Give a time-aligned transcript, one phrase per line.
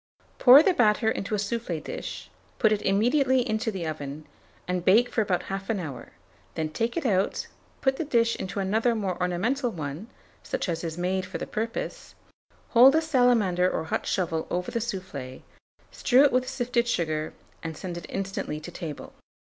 [0.39, 4.25] Pour the batter into a soufflé dish, put it immediately into the oven,
[4.67, 6.13] and bake for about 1/2 hour;
[6.55, 7.45] then take it out,
[7.81, 10.07] put the dish into another more ornamental one,
[10.41, 12.15] such as is made for the purpose;
[12.69, 15.43] hold a salamander or hot shovel over the soufflé,
[15.91, 19.13] strew it with sifted sugar, and send it instantly to table.